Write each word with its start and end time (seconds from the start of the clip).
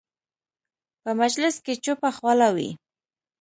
په 1.01 1.09
مجلس 1.21 1.55
کې 1.65 1.73
چوپه 1.83 2.09
خوله 2.17 2.49
وي. 2.55 2.69